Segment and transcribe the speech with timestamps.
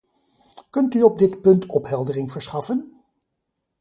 [0.71, 2.97] Kunt u op dit punt opheldering verschaffen?